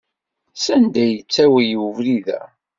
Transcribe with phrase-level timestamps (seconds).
[0.55, 2.41] Sanda ay yettawey webrid-a?